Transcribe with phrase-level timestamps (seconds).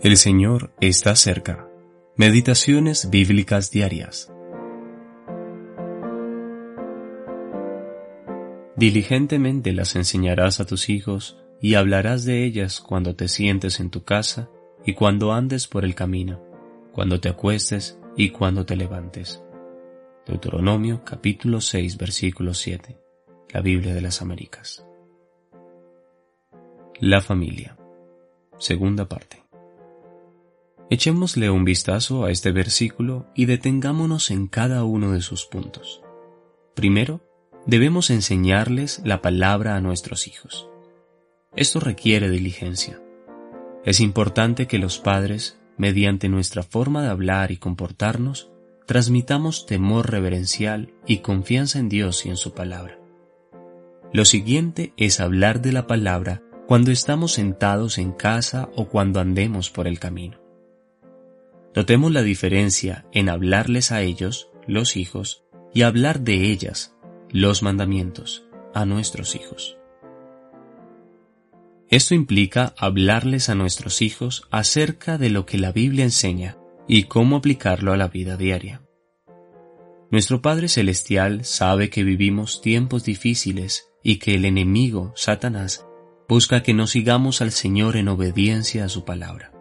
[0.00, 1.68] El Señor está cerca.
[2.14, 4.32] Meditaciones bíblicas diarias.
[8.76, 14.04] Diligentemente las enseñarás a tus hijos y hablarás de ellas cuando te sientes en tu
[14.04, 14.48] casa
[14.86, 16.40] y cuando andes por el camino,
[16.92, 19.42] cuando te acuestes y cuando te levantes.
[20.28, 22.96] Deuteronomio capítulo 6 versículo 7.
[23.52, 24.86] La Biblia de las Américas.
[27.00, 27.76] La familia.
[28.58, 29.47] Segunda parte.
[30.90, 36.02] Echémosle un vistazo a este versículo y detengámonos en cada uno de sus puntos.
[36.74, 37.20] Primero,
[37.66, 40.66] debemos enseñarles la palabra a nuestros hijos.
[41.54, 43.02] Esto requiere diligencia.
[43.84, 48.50] Es importante que los padres, mediante nuestra forma de hablar y comportarnos,
[48.86, 52.98] transmitamos temor reverencial y confianza en Dios y en su palabra.
[54.10, 59.68] Lo siguiente es hablar de la palabra cuando estamos sentados en casa o cuando andemos
[59.68, 60.47] por el camino.
[61.78, 66.96] Notemos la diferencia en hablarles a ellos, los hijos, y hablar de ellas,
[67.30, 69.78] los mandamientos, a nuestros hijos.
[71.88, 77.36] Esto implica hablarles a nuestros hijos acerca de lo que la Biblia enseña y cómo
[77.36, 78.82] aplicarlo a la vida diaria.
[80.10, 85.86] Nuestro Padre Celestial sabe que vivimos tiempos difíciles y que el enemigo, Satanás,
[86.28, 89.52] busca que no sigamos al Señor en obediencia a su palabra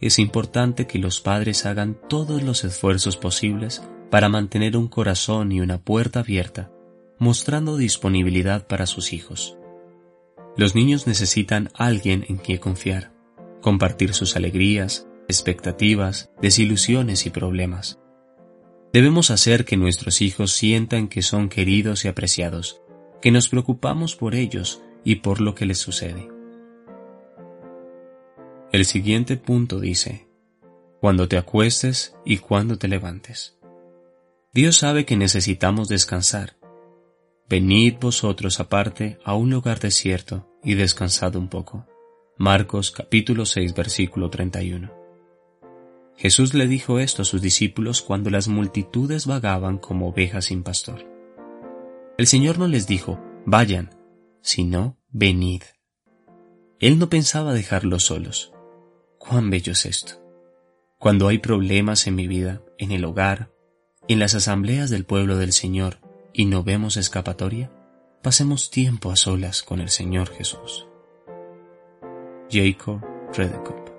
[0.00, 5.60] es importante que los padres hagan todos los esfuerzos posibles para mantener un corazón y
[5.60, 6.70] una puerta abierta,
[7.18, 9.56] mostrando disponibilidad para sus hijos.
[10.56, 13.12] Los niños necesitan alguien en quien confiar,
[13.60, 17.98] compartir sus alegrías, expectativas, desilusiones y problemas.
[18.92, 22.80] Debemos hacer que nuestros hijos sientan que son queridos y apreciados,
[23.20, 26.37] que nos preocupamos por ellos y por lo que les sucede.
[28.70, 30.28] El siguiente punto dice,
[31.00, 33.56] cuando te acuestes y cuando te levantes.
[34.52, 36.58] Dios sabe que necesitamos descansar.
[37.48, 41.86] Venid vosotros aparte a un lugar desierto y descansad un poco.
[42.36, 44.92] Marcos capítulo 6 versículo 31.
[46.18, 51.06] Jesús le dijo esto a sus discípulos cuando las multitudes vagaban como ovejas sin pastor.
[52.18, 53.96] El Señor no les dijo, vayan,
[54.42, 55.62] sino venid.
[56.80, 58.52] Él no pensaba dejarlos solos.
[59.18, 60.14] Cuán bello es esto.
[60.98, 63.50] Cuando hay problemas en mi vida, en el hogar,
[64.08, 65.98] en las asambleas del pueblo del Señor
[66.32, 67.70] y no vemos escapatoria,
[68.22, 70.86] pasemos tiempo a solas con el Señor Jesús.
[72.50, 73.00] Jacob
[73.34, 73.97] Redekop